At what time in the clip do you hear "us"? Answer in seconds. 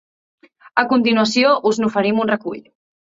1.73-1.81